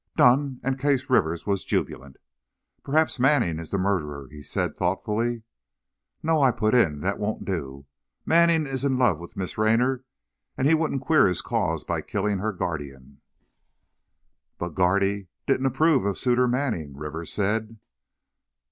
"Done!" 0.17 0.59
and 0.63 0.79
Case 0.79 1.11
Rivers 1.11 1.45
was 1.45 1.63
jubilant. 1.63 2.17
"Perhaps 2.83 3.19
Manning 3.19 3.59
is 3.59 3.69
the 3.69 3.77
murderer," 3.77 4.27
he 4.31 4.41
said, 4.41 4.75
thoughtfully. 4.75 5.43
"No," 6.23 6.41
I 6.41 6.49
put 6.49 6.73
in. 6.73 7.01
"That 7.01 7.19
won't 7.19 7.45
do. 7.45 7.85
Manning 8.25 8.65
is 8.65 8.83
in 8.83 8.97
love 8.97 9.19
with 9.19 9.37
Miss 9.37 9.59
Raynor, 9.59 10.03
and 10.57 10.67
he 10.67 10.73
wouldn't 10.73 11.01
queer 11.03 11.27
his 11.27 11.43
cause 11.43 11.83
by 11.83 12.01
killing 12.01 12.39
her 12.39 12.51
guardian." 12.51 13.21
"But 14.57 14.69
Guardy 14.69 15.27
didn't 15.45 15.67
approve 15.67 16.03
of 16.05 16.17
Suitor 16.17 16.47
Manning," 16.47 16.97
Rivers 16.97 17.31
said. 17.31 17.77